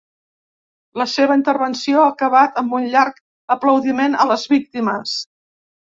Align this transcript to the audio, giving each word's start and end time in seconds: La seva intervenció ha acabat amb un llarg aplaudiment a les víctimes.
La 1.01 1.05
seva 1.15 1.35
intervenció 1.39 2.01
ha 2.03 2.07
acabat 2.13 2.57
amb 2.63 2.75
un 2.79 2.89
llarg 2.95 3.23
aplaudiment 3.57 4.19
a 4.25 4.29
les 4.33 4.47
víctimes. 4.55 5.15